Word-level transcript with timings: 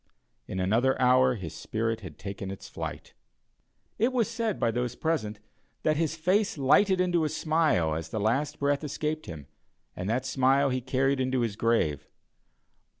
In 0.47 0.59
another 0.59 0.99
hour 0.99 1.35
his 1.35 1.53
spirit 1.53 2.01
had 2.01 2.17
taken 2.17 2.49
its 2.49 2.67
flight. 2.67 3.13
It 3.99 4.11
was 4.11 4.27
said 4.27 4.59
by 4.59 4.71
those 4.71 4.95
present, 4.95 5.39
that 5.83 5.95
his 5.95 6.15
face 6.15 6.57
lighted 6.57 6.99
into 6.99 7.23
a 7.23 7.29
smile 7.29 7.93
as 7.93 8.09
the 8.09 8.19
last 8.19 8.57
breath 8.57 8.83
escaped 8.83 9.27
him, 9.27 9.45
and 9.95 10.09
that 10.09 10.25
smile 10.25 10.71
he 10.71 10.81
carried 10.81 11.19
into 11.19 11.41
his 11.41 11.55
grave. 11.55 12.07